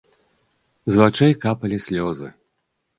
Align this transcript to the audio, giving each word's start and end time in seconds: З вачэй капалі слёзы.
З 0.95 1.03
вачэй 1.03 1.37
капалі 1.47 1.77
слёзы. 1.89 2.37